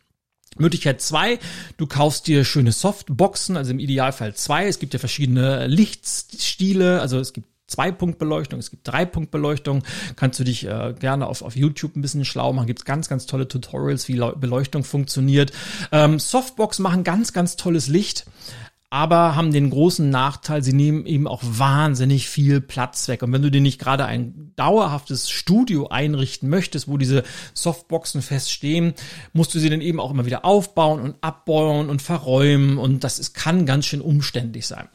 [0.59, 1.39] Möglichkeit zwei:
[1.77, 4.67] du kaufst dir schöne Softboxen, also im Idealfall zwei.
[4.67, 9.83] Es gibt ja verschiedene Lichtstile, also es gibt Zwei-Punkt-Beleuchtung, es gibt Drei-Punkt-Beleuchtung.
[10.17, 12.67] Kannst du dich äh, gerne auf, auf YouTube ein bisschen schlau machen.
[12.67, 15.53] Gibt ganz, ganz tolle Tutorials, wie Beleuchtung funktioniert.
[15.91, 18.27] Ähm, Softbox machen ganz, ganz tolles Licht
[18.93, 23.23] aber haben den großen Nachteil, sie nehmen eben auch wahnsinnig viel Platz weg.
[23.23, 27.23] Und wenn du dir nicht gerade ein dauerhaftes Studio einrichten möchtest, wo diese
[27.55, 28.93] Softboxen feststehen,
[29.33, 32.77] musst du sie dann eben auch immer wieder aufbauen und abbauen und verräumen.
[32.77, 34.91] Und das ist, kann ganz schön umständlich sein.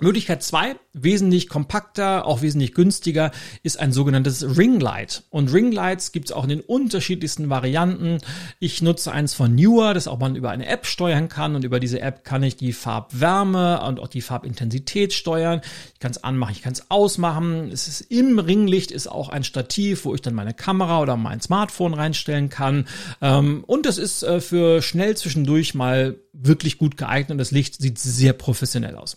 [0.00, 3.30] Möglichkeit zwei, wesentlich kompakter, auch wesentlich günstiger,
[3.62, 5.24] ist ein sogenanntes Ringlight.
[5.30, 8.18] Und Ringlights gibt es auch in den unterschiedlichsten Varianten.
[8.58, 11.54] Ich nutze eins von Newer, das auch man über eine App steuern kann.
[11.54, 15.60] Und über diese App kann ich die Farbwärme und auch die Farbintensität steuern.
[15.94, 17.70] Ich kann es anmachen, ich kann es ausmachen.
[17.70, 21.40] Es ist im Ringlicht ist auch ein Stativ, wo ich dann meine Kamera oder mein
[21.40, 22.86] Smartphone reinstellen kann.
[23.20, 27.32] Ähm, und das ist äh, für schnell zwischendurch mal wirklich gut geeignet.
[27.32, 29.16] Und das Licht sieht sehr professionell aus.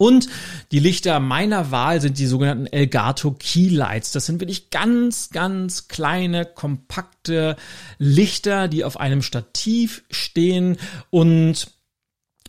[0.00, 0.28] Und
[0.72, 4.12] die Lichter meiner Wahl sind die sogenannten Elgato Keylights.
[4.12, 7.56] Das sind wirklich ganz, ganz kleine, kompakte
[7.98, 10.78] Lichter, die auf einem Stativ stehen.
[11.10, 11.70] Und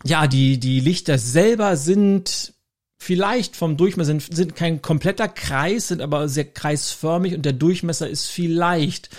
[0.05, 2.53] ja, die, die Lichter selber sind
[2.97, 8.07] vielleicht vom Durchmesser sind, sind kein kompletter Kreis, sind aber sehr kreisförmig und der Durchmesser
[8.07, 9.09] ist vielleicht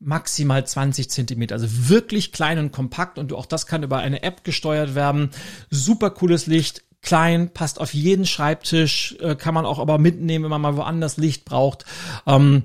[0.00, 4.42] maximal 20 Zentimeter, also wirklich klein und kompakt und auch das kann über eine App
[4.42, 5.30] gesteuert werden.
[5.70, 10.50] Super cooles Licht, klein, passt auf jeden Schreibtisch, äh, kann man auch aber mitnehmen, wenn
[10.50, 11.86] man mal woanders Licht braucht.
[12.26, 12.64] Ähm,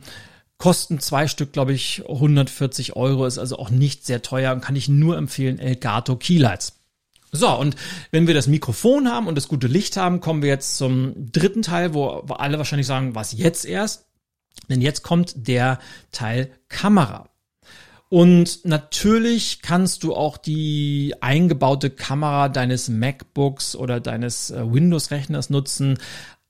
[0.57, 4.75] kosten zwei Stück, glaube ich, 140 Euro, ist also auch nicht sehr teuer und kann
[4.75, 6.73] ich nur empfehlen, Elgato Keylights.
[7.31, 7.77] So, und
[8.11, 11.61] wenn wir das Mikrofon haben und das gute Licht haben, kommen wir jetzt zum dritten
[11.61, 14.05] Teil, wo alle wahrscheinlich sagen, was jetzt erst?
[14.69, 15.79] Denn jetzt kommt der
[16.11, 17.30] Teil Kamera.
[18.11, 25.97] Und natürlich kannst du auch die eingebaute Kamera deines MacBooks oder deines äh, Windows-Rechners nutzen.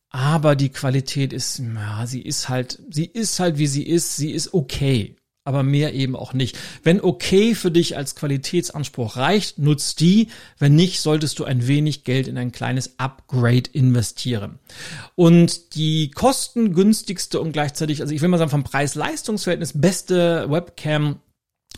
[0.10, 4.32] Aber die Qualität ist, ja, sie ist halt, sie ist halt wie sie ist, sie
[4.32, 5.16] ist okay.
[5.44, 6.58] Aber mehr eben auch nicht.
[6.82, 10.30] Wenn okay für dich als Qualitätsanspruch reicht, nutzt die.
[10.58, 14.58] Wenn nicht, solltest du ein wenig Geld in ein kleines Upgrade investieren.
[15.14, 21.20] Und die kostengünstigste und gleichzeitig, also ich will mal sagen, vom Preis-Leistungs-Verhältnis beste Webcam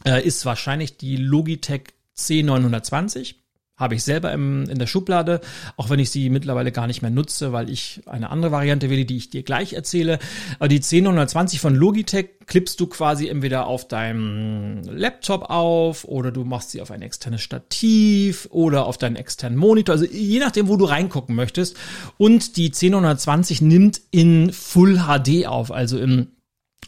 [0.06, 3.36] äh, ist wahrscheinlich die Logitech C920.
[3.76, 5.42] Habe ich selber im, in der Schublade,
[5.78, 9.04] auch wenn ich sie mittlerweile gar nicht mehr nutze, weil ich eine andere Variante wähle,
[9.04, 10.20] die ich dir gleich erzähle.
[10.60, 16.46] Aber die C920 von Logitech klippst du quasi entweder auf deinem Laptop auf oder du
[16.46, 19.94] machst sie auf ein externes Stativ oder auf deinen externen Monitor.
[19.94, 21.76] Also je nachdem, wo du reingucken möchtest.
[22.20, 26.28] Und die C920 nimmt in Full HD auf, also in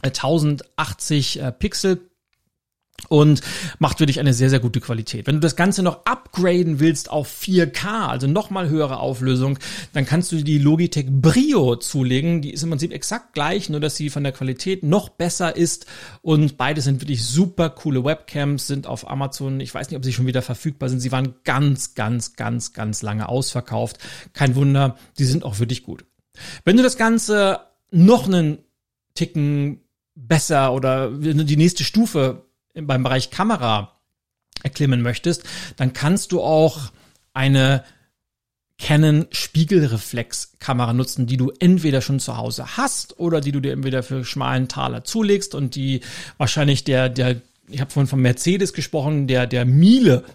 [0.04, 2.12] 1080 äh, Pixel
[3.10, 3.42] und
[3.80, 5.28] macht wirklich eine sehr, sehr gute Qualität.
[5.28, 9.60] Wenn du das Ganze noch upgraden willst auf 4K, also nochmal höhere Auflösung,
[9.94, 12.42] dann kannst du die Logitech Brio zulegen.
[12.42, 15.86] Die ist im Prinzip exakt gleich, nur dass sie von der Qualität noch besser ist
[16.22, 20.14] und beide sind wirklich super coole Webcams, sind auf Amazon, ich weiß nicht, ob sie
[20.14, 21.00] schon wieder verfügbar sind.
[21.00, 24.00] Sie waren ganz, ganz, ganz, ganz lange ausverkauft.
[24.34, 26.06] Kein Wunder, die sind auch wirklich gut.
[26.64, 27.60] Wenn du das Ganze
[27.92, 28.60] noch einen
[29.14, 29.82] Ticken
[30.16, 32.46] besser oder die nächste Stufe
[32.82, 34.00] beim Bereich Kamera
[34.64, 35.44] erklimmen möchtest,
[35.78, 36.92] dann kannst du auch
[37.34, 37.84] eine
[38.78, 44.04] Canon Spiegelreflexkamera nutzen, die du entweder schon zu Hause hast oder die du dir entweder
[44.04, 46.02] für schmalen Taler zulegst und die
[46.38, 50.26] wahrscheinlich der der ich habe vorhin von Mercedes gesprochen, der der Miele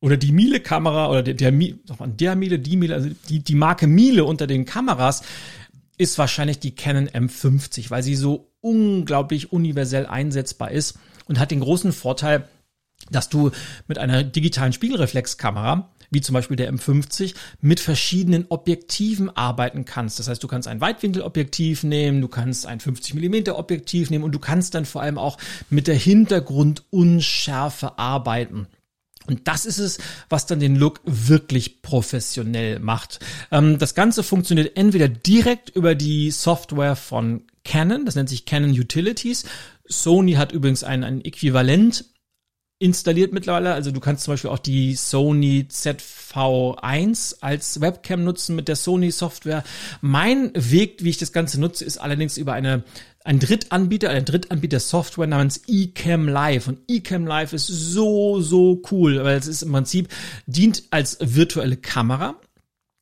[0.00, 3.86] oder die Miele Kamera oder der der, der Miele, die Miele, also die die Marke
[3.86, 5.22] Miele unter den Kameras
[5.98, 11.60] ist wahrscheinlich die Canon M50, weil sie so unglaublich universell einsetzbar ist und hat den
[11.60, 12.48] großen Vorteil,
[13.10, 13.50] dass du
[13.86, 20.18] mit einer digitalen Spiegelreflexkamera wie zum Beispiel der M50, mit verschiedenen Objektiven arbeiten kannst.
[20.18, 24.32] Das heißt, du kannst ein Weitwinkelobjektiv nehmen, du kannst ein 50 mm Objektiv nehmen und
[24.32, 25.36] du kannst dann vor allem auch
[25.68, 28.68] mit der Hintergrundunschärfe arbeiten.
[29.26, 33.20] Und das ist es, was dann den Look wirklich professionell macht.
[33.50, 38.70] Ähm, das Ganze funktioniert entweder direkt über die Software von Canon, das nennt sich Canon
[38.70, 39.44] Utilities.
[39.86, 42.04] Sony hat übrigens ein, ein Äquivalent
[42.78, 43.72] installiert mittlerweile.
[43.72, 49.10] Also du kannst zum Beispiel auch die Sony ZV1 als Webcam nutzen mit der Sony
[49.10, 49.64] Software.
[50.00, 52.84] Mein Weg, wie ich das Ganze nutze, ist allerdings über eine
[53.24, 56.68] ein Drittanbieter, ein Drittanbieter Software namens eCam Live.
[56.68, 60.08] Und eCam Live ist so, so cool, weil es ist im Prinzip,
[60.46, 62.38] dient als virtuelle Kamera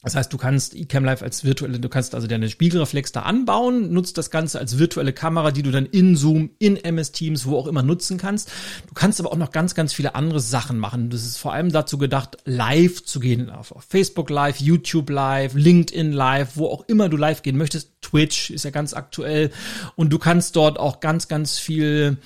[0.02, 3.92] Das heißt, du kannst eCam Live als virtuelle, du kannst also deine Spiegelreflex da anbauen,
[3.92, 7.56] nutzt das Ganze als virtuelle Kamera, die du dann in Zoom, in MS Teams, wo
[7.56, 8.50] auch immer nutzen kannst.
[8.88, 11.08] Du kannst aber auch noch ganz, ganz viele andere Sachen machen.
[11.10, 16.10] Das ist vor allem dazu gedacht, live zu gehen, auf Facebook Live, YouTube Live, LinkedIn
[16.10, 17.92] Live, wo auch immer du live gehen möchtest.
[18.02, 19.50] Twitch ist ja ganz aktuell
[19.94, 22.18] und du kannst dort auch ganz, ganz viel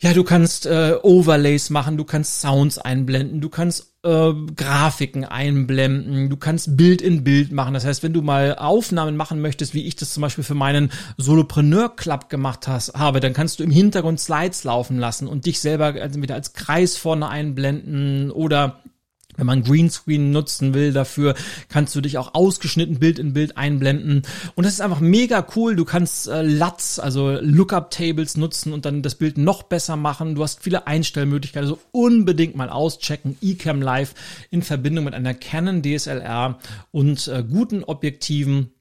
[0.00, 6.30] ja, du kannst äh, Overlays machen, du kannst Sounds einblenden, du kannst äh, Grafiken einblenden,
[6.30, 7.74] du kannst Bild in Bild machen.
[7.74, 10.90] Das heißt, wenn du mal Aufnahmen machen möchtest, wie ich das zum Beispiel für meinen
[11.16, 15.60] Solopreneur Club gemacht has, habe, dann kannst du im Hintergrund Slides laufen lassen und dich
[15.60, 18.80] selber entweder als Kreis vorne einblenden oder
[19.38, 21.34] wenn man Greenscreen nutzen will dafür,
[21.68, 24.22] kannst du dich auch ausgeschnitten Bild in Bild einblenden.
[24.54, 25.76] Und das ist einfach mega cool.
[25.76, 30.34] Du kannst äh, LUTs, also Lookup-Tables nutzen und dann das Bild noch besser machen.
[30.34, 31.68] Du hast viele Einstellmöglichkeiten.
[31.68, 33.38] Also unbedingt mal auschecken.
[33.40, 34.14] eCam Live
[34.50, 36.58] in Verbindung mit einer Canon DSLR
[36.90, 38.72] und äh, guten Objektiven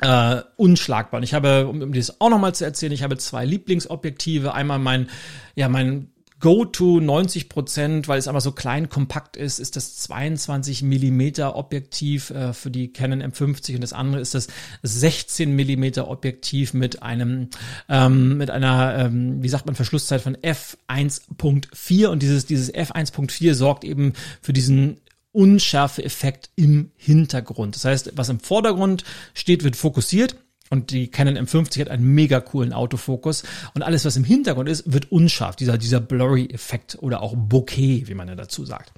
[0.00, 1.18] äh, unschlagbar.
[1.18, 4.54] Und ich habe, um, um das auch nochmal zu erzählen, ich habe zwei Lieblingsobjektive.
[4.54, 5.08] Einmal mein,
[5.54, 6.13] ja, mein
[6.44, 12.28] Go-to 90 Prozent, weil es einfach so klein kompakt ist, ist das 22 Millimeter Objektiv
[12.28, 14.48] äh, für die Canon M50 und das andere ist das
[14.82, 17.48] 16 Millimeter Objektiv mit einem
[17.88, 23.82] ähm, mit einer ähm, wie sagt man Verschlusszeit von f1.4 und dieses dieses f1.4 sorgt
[23.82, 25.00] eben für diesen
[25.32, 27.74] unschärfe Effekt im Hintergrund.
[27.74, 29.02] Das heißt, was im Vordergrund
[29.32, 30.36] steht, wird fokussiert
[30.70, 33.44] und die Canon M50 hat einen mega coolen Autofokus.
[33.74, 35.56] Und alles, was im Hintergrund ist, wird unscharf.
[35.56, 38.92] Dieser, dieser Blurry-Effekt oder auch Bokeh, wie man ja dazu sagt.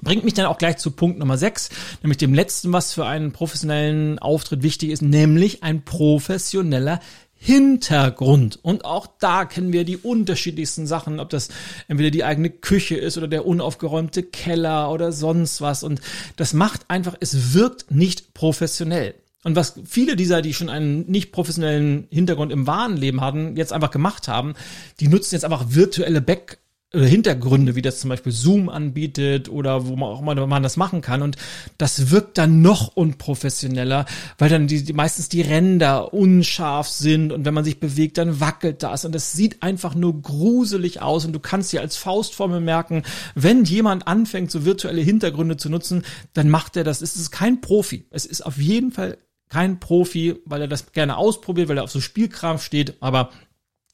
[0.00, 1.68] Bringt mich dann auch gleich zu Punkt Nummer 6,
[2.02, 7.00] nämlich dem letzten, was für einen professionellen Auftritt wichtig ist, nämlich ein professioneller
[7.34, 8.58] Hintergrund.
[8.62, 11.48] Und auch da kennen wir die unterschiedlichsten Sachen, ob das
[11.88, 15.82] entweder die eigene Küche ist oder der unaufgeräumte Keller oder sonst was.
[15.82, 16.00] Und
[16.36, 19.14] das macht einfach, es wirkt nicht professionell.
[19.44, 23.72] Und was viele dieser, die schon einen nicht professionellen Hintergrund im wahren Leben hatten, jetzt
[23.72, 24.54] einfach gemacht haben,
[25.00, 26.58] die nutzen jetzt einfach virtuelle Back
[26.94, 30.76] oder Hintergründe, wie das zum Beispiel Zoom anbietet oder wo man auch immer man das
[30.76, 31.22] machen kann.
[31.22, 31.36] Und
[31.78, 34.04] das wirkt dann noch unprofessioneller,
[34.38, 38.40] weil dann die, die meistens die Ränder unscharf sind und wenn man sich bewegt, dann
[38.40, 42.60] wackelt das und es sieht einfach nur gruselig aus und du kannst dir als Faustformel
[42.60, 47.00] merken, wenn jemand anfängt, so virtuelle Hintergründe zu nutzen, dann macht er das.
[47.00, 48.04] Es ist kein Profi.
[48.10, 49.16] Es ist auf jeden Fall
[49.52, 53.30] kein Profi, weil er das gerne ausprobiert, weil er auf so Spielkram steht, aber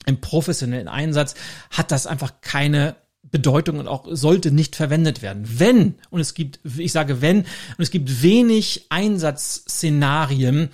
[0.06, 1.34] im professionellen Einsatz
[1.72, 5.44] hat das einfach keine Bedeutung und auch sollte nicht verwendet werden.
[5.44, 7.46] Wenn, und es gibt, ich sage wenn, und
[7.78, 10.70] es gibt wenig Einsatzszenarien,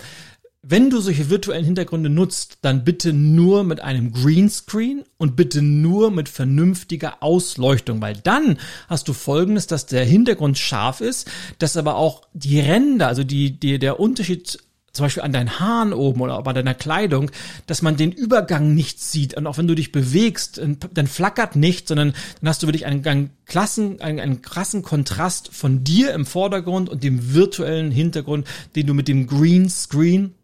[0.67, 6.11] wenn du solche virtuellen Hintergründe nutzt, dann bitte nur mit einem Greenscreen und bitte nur
[6.11, 11.97] mit vernünftiger Ausleuchtung, weil dann hast du folgendes, dass der Hintergrund scharf ist, dass aber
[11.97, 14.59] auch die Ränder, also die, die, der Unterschied
[14.95, 17.31] zum Beispiel an deinen Haaren oben oder bei deiner Kleidung,
[17.67, 19.37] dass man den Übergang nicht sieht.
[19.37, 20.61] Und auch wenn du dich bewegst,
[20.93, 25.53] dann flackert nicht, sondern dann hast du wirklich einen, einen, klassen, einen, einen krassen Kontrast
[25.53, 30.35] von dir im Vordergrund und dem virtuellen Hintergrund, den du mit dem Green Screen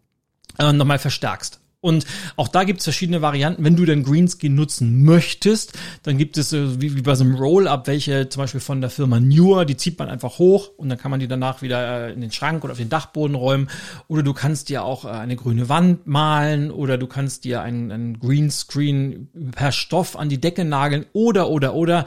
[0.59, 1.60] äh, nochmal verstärkst.
[1.81, 3.63] Und auch da gibt es verschiedene Varianten.
[3.63, 7.33] Wenn du den Greenscreen nutzen möchtest, dann gibt es äh, wie, wie bei so einem
[7.33, 10.99] Roll-Up welche zum Beispiel von der Firma Newer, die zieht man einfach hoch und dann
[10.99, 13.67] kann man die danach wieder äh, in den Schrank oder auf den Dachboden räumen.
[14.07, 17.91] Oder du kannst dir auch äh, eine grüne Wand malen oder du kannst dir einen,
[17.91, 22.05] einen Greenscreen per Stoff an die Decke nageln oder oder oder.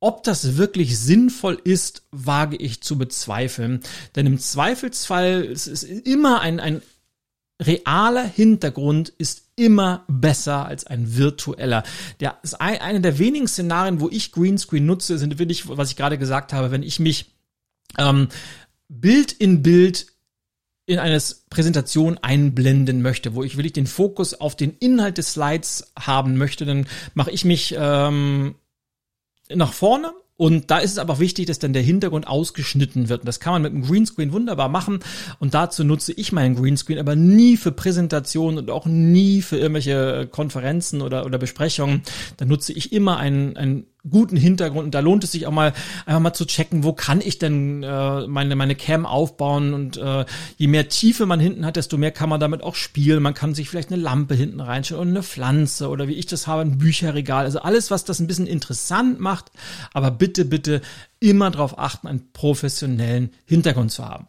[0.00, 3.80] Ob das wirklich sinnvoll ist, wage ich zu bezweifeln.
[4.16, 6.82] Denn im Zweifelsfall es ist immer ein, ein
[7.66, 11.82] realer Hintergrund ist immer besser als ein virtueller.
[12.20, 15.96] Der ist ein, eine der wenigen Szenarien, wo ich Greenscreen nutze, sind wirklich, was ich
[15.96, 17.32] gerade gesagt habe, wenn ich mich
[17.98, 18.28] ähm,
[18.88, 20.06] Bild in Bild
[20.86, 25.92] in eine Präsentation einblenden möchte, wo ich wirklich den Fokus auf den Inhalt des Slides
[25.98, 28.56] haben möchte, dann mache ich mich ähm,
[29.48, 33.20] nach vorne und da ist es aber wichtig, dass dann der Hintergrund ausgeschnitten wird.
[33.20, 35.00] Und das kann man mit einem Greenscreen wunderbar machen.
[35.38, 40.26] Und dazu nutze ich meinen Greenscreen, aber nie für Präsentationen und auch nie für irgendwelche
[40.30, 42.02] Konferenzen oder, oder Besprechungen.
[42.38, 45.72] Da nutze ich immer einen, einen guten Hintergrund und da lohnt es sich auch mal
[46.06, 50.24] einfach mal zu checken, wo kann ich denn äh, meine meine Cam aufbauen und äh,
[50.56, 53.22] je mehr Tiefe man hinten hat, desto mehr kann man damit auch spielen.
[53.22, 56.46] Man kann sich vielleicht eine Lampe hinten reinstellen und eine Pflanze oder wie ich das
[56.46, 57.44] habe, ein Bücherregal.
[57.44, 59.52] Also alles, was das ein bisschen interessant macht,
[59.92, 60.80] aber bitte bitte
[61.20, 64.26] immer darauf achten, einen professionellen Hintergrund zu haben.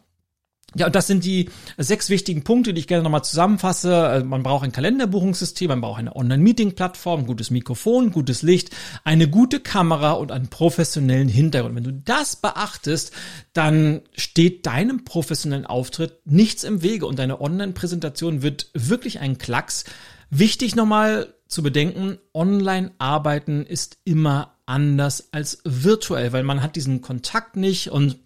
[0.76, 3.96] Ja, und das sind die sechs wichtigen Punkte, die ich gerne nochmal zusammenfasse.
[3.96, 8.70] Also man braucht ein Kalenderbuchungssystem, man braucht eine Online-Meeting-Plattform, gutes Mikrofon, gutes Licht,
[9.04, 11.76] eine gute Kamera und einen professionellen Hintergrund.
[11.76, 13.12] Wenn du das beachtest,
[13.52, 19.84] dann steht deinem professionellen Auftritt nichts im Wege und deine Online-Präsentation wird wirklich ein Klacks.
[20.30, 27.56] Wichtig nochmal zu bedenken, Online-Arbeiten ist immer anders als virtuell, weil man hat diesen Kontakt
[27.56, 28.18] nicht und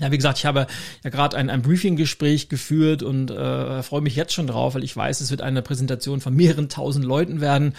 [0.00, 0.66] ja, wie gesagt, ich habe
[1.02, 4.96] ja gerade ein, ein Briefing-Gespräch geführt und äh, freue mich jetzt schon drauf, weil ich
[4.96, 7.74] weiß, es wird eine Präsentation von mehreren tausend Leuten werden.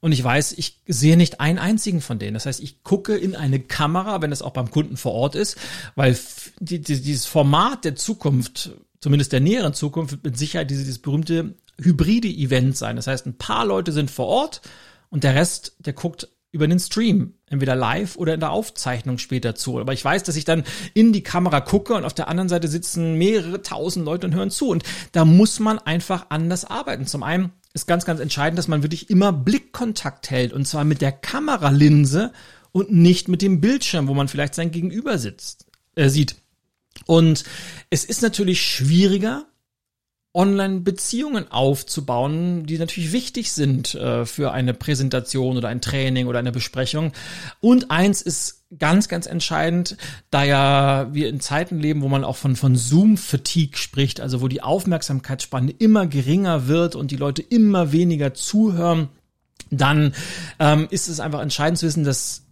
[0.00, 2.34] Und ich weiß, ich sehe nicht einen einzigen von denen.
[2.34, 5.56] Das heißt, ich gucke in eine Kamera, wenn es auch beim Kunden vor Ort ist,
[5.94, 6.18] weil
[6.58, 11.00] die, die, dieses Format der Zukunft, zumindest der näheren Zukunft, wird mit Sicherheit dieses, dieses
[11.00, 12.96] berühmte hybride Event sein.
[12.96, 14.60] Das heißt, ein paar Leute sind vor Ort
[15.08, 19.54] und der Rest, der guckt über den Stream, entweder live oder in der Aufzeichnung später
[19.54, 19.80] zu.
[19.80, 22.68] Aber ich weiß, dass ich dann in die Kamera gucke und auf der anderen Seite
[22.68, 24.68] sitzen mehrere tausend Leute und hören zu.
[24.68, 27.06] Und da muss man einfach anders arbeiten.
[27.06, 31.00] Zum einen ist ganz, ganz entscheidend, dass man wirklich immer Blickkontakt hält und zwar mit
[31.00, 32.32] der Kameralinse
[32.70, 36.36] und nicht mit dem Bildschirm, wo man vielleicht sein Gegenüber sitzt, äh, sieht.
[37.06, 37.44] Und
[37.88, 39.46] es ist natürlich schwieriger,
[40.34, 46.52] Online-Beziehungen aufzubauen, die natürlich wichtig sind äh, für eine Präsentation oder ein Training oder eine
[46.52, 47.12] Besprechung.
[47.60, 49.96] Und eins ist ganz, ganz entscheidend,
[50.30, 54.48] da ja wir in Zeiten leben, wo man auch von, von Zoom-Fatigue spricht, also wo
[54.48, 59.08] die Aufmerksamkeitsspanne immer geringer wird und die Leute immer weniger zuhören,
[59.70, 60.14] dann
[60.58, 62.44] ähm, ist es einfach entscheidend zu wissen, dass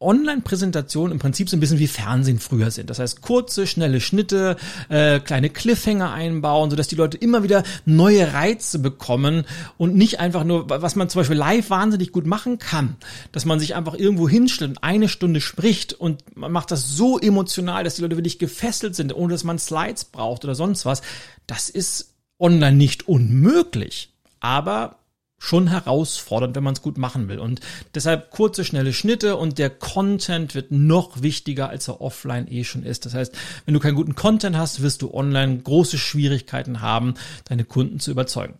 [0.00, 2.88] Online-Präsentationen im Prinzip so ein bisschen wie Fernsehen früher sind.
[2.88, 4.56] Das heißt, kurze, schnelle Schnitte,
[4.88, 9.44] äh, kleine Cliffhanger einbauen, sodass die Leute immer wieder neue Reize bekommen
[9.76, 12.96] und nicht einfach nur, was man zum Beispiel live wahnsinnig gut machen kann,
[13.32, 17.18] dass man sich einfach irgendwo hinstellt und eine Stunde spricht und man macht das so
[17.18, 21.02] emotional, dass die Leute wirklich gefesselt sind, ohne dass man Slides braucht oder sonst was.
[21.46, 24.14] Das ist online nicht unmöglich.
[24.40, 24.99] Aber
[25.40, 27.40] schon herausfordernd, wenn man es gut machen will.
[27.40, 27.60] Und
[27.94, 32.84] deshalb kurze, schnelle Schnitte und der Content wird noch wichtiger, als er offline eh schon
[32.84, 33.06] ist.
[33.06, 37.14] Das heißt, wenn du keinen guten Content hast, wirst du online große Schwierigkeiten haben,
[37.48, 38.58] deine Kunden zu überzeugen.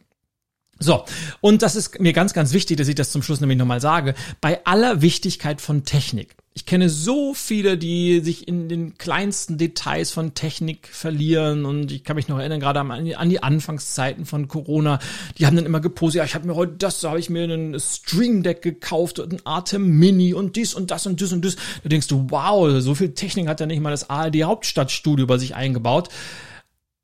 [0.79, 1.05] So,
[1.43, 4.15] und das ist mir ganz, ganz wichtig, dass ich das zum Schluss nämlich nochmal sage,
[4.41, 6.35] bei aller Wichtigkeit von Technik.
[6.61, 12.05] Ich kenne so viele, die sich in den kleinsten Details von Technik verlieren und ich
[12.05, 14.99] kann mich noch erinnern, gerade an die, an die Anfangszeiten von Corona,
[15.39, 17.45] die haben dann immer gepostet, ja, ich habe mir heute das, da habe ich mir
[17.45, 21.47] einen Stream Deck gekauft und ein Atem Mini und dies und das und das und
[21.47, 21.57] das.
[21.83, 25.39] Da denkst du, wow, so viel Technik hat ja nicht mal das ARD Hauptstadtstudio bei
[25.39, 26.11] sich eingebaut.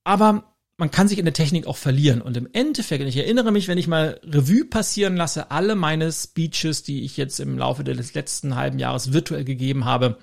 [0.04, 0.44] Aber
[0.78, 2.20] man kann sich in der Technik auch verlieren.
[2.20, 6.82] Und im Endeffekt, ich erinnere mich, wenn ich mal Revue passieren lasse, alle meine Speeches,
[6.82, 10.18] die ich jetzt im Laufe des letzten halben Jahres virtuell gegeben habe,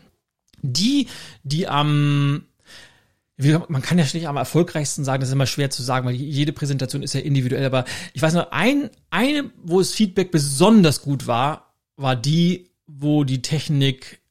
[0.62, 1.08] die,
[1.44, 2.46] die am
[3.68, 6.54] man kann ja nicht am erfolgreichsten sagen, das ist immer schwer zu sagen, weil jede
[6.54, 11.26] Präsentation ist ja individuell, aber ich weiß noch, ein, eine, wo das Feedback besonders gut
[11.26, 14.22] war, war die, wo die Technik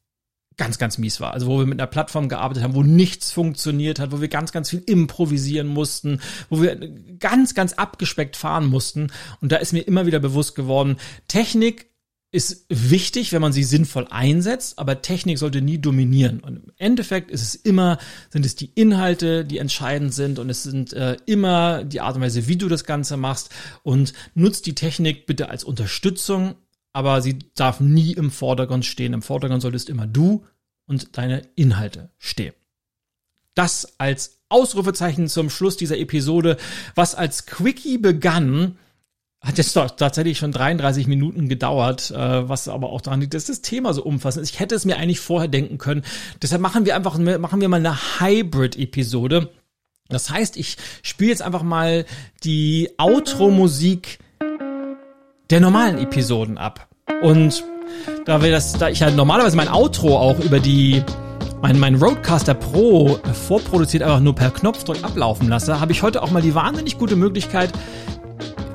[0.62, 1.32] ganz, ganz mies war.
[1.32, 4.52] Also wo wir mit einer Plattform gearbeitet haben, wo nichts funktioniert hat, wo wir ganz,
[4.52, 6.20] ganz viel improvisieren mussten,
[6.50, 6.76] wo wir
[7.18, 9.08] ganz, ganz abgespeckt fahren mussten.
[9.40, 11.86] Und da ist mir immer wieder bewusst geworden, Technik
[12.30, 16.38] ist wichtig, wenn man sie sinnvoll einsetzt, aber Technik sollte nie dominieren.
[16.38, 17.98] Und im Endeffekt ist es immer,
[18.30, 22.22] sind es die Inhalte, die entscheidend sind und es sind äh, immer die Art und
[22.22, 23.50] Weise, wie du das Ganze machst
[23.82, 26.54] und nutzt die Technik bitte als Unterstützung,
[26.92, 29.12] aber sie darf nie im Vordergrund stehen.
[29.12, 30.44] Im Vordergrund solltest immer du
[30.92, 32.52] und deine Inhalte stehen.
[33.54, 36.58] Das als Ausrufezeichen zum Schluss dieser Episode,
[36.94, 38.76] was als Quickie begann,
[39.40, 43.46] hat jetzt doch tatsächlich schon 33 Minuten gedauert, äh, was aber auch daran liegt, dass
[43.46, 44.50] das Thema so umfassend ist.
[44.50, 46.02] Ich hätte es mir eigentlich vorher denken können.
[46.40, 49.50] Deshalb machen wir einfach, machen wir mal eine Hybrid-Episode.
[50.08, 52.04] Das heißt, ich spiele jetzt einfach mal
[52.44, 54.18] die Outro-Musik
[55.50, 56.88] der normalen Episoden ab.
[57.22, 57.64] Und
[58.24, 61.02] da wir das, da ich ja normalerweise mein Outro auch über die
[61.62, 66.30] mein, mein Roadcaster Pro vorproduziert einfach nur per Knopfdruck ablaufen lasse, habe ich heute auch
[66.30, 67.72] mal die wahnsinnig gute Möglichkeit,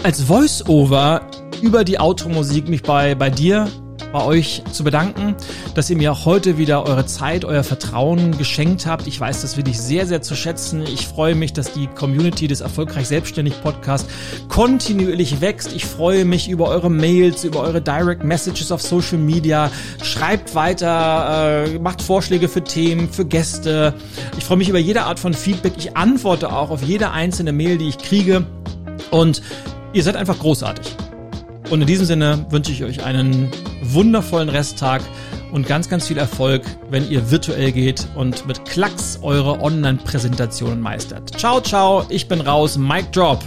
[0.03, 1.21] als Voice-Over
[1.62, 3.67] über die Outro-Musik mich bei, bei dir
[4.11, 5.35] bei euch zu bedanken,
[5.75, 9.07] dass ihr mir auch heute wieder eure Zeit, euer Vertrauen geschenkt habt.
[9.07, 10.83] Ich weiß das wirklich sehr, sehr zu schätzen.
[10.83, 14.09] Ich freue mich, dass die Community des Erfolgreich Selbstständig Podcast
[14.49, 15.73] kontinuierlich wächst.
[15.73, 19.71] Ich freue mich über eure Mails, über eure Direct Messages auf Social Media.
[20.03, 23.93] Schreibt weiter, äh, macht Vorschläge für Themen, für Gäste.
[24.37, 25.73] Ich freue mich über jede Art von Feedback.
[25.77, 28.45] Ich antworte auch auf jede einzelne Mail, die ich kriege.
[29.12, 29.41] Und
[29.93, 31.06] ihr seid einfach großartig.
[31.69, 33.51] Und in diesem Sinne wünsche ich euch einen
[33.81, 35.01] wundervollen Resttag
[35.51, 41.37] und ganz, ganz viel Erfolg, wenn ihr virtuell geht und mit Klacks eure Online-Präsentationen meistert.
[41.37, 43.43] Ciao, ciao, ich bin raus, Mic Drop.